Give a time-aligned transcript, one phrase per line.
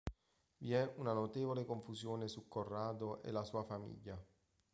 [0.57, 4.19] Vi è una notevole confusione su Corrado e la sua famiglia.